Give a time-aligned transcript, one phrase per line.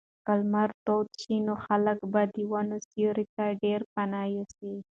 [0.25, 4.73] که لمر تود شي نو خلک به د ونو سیوري ته ډېر پناه یوسي.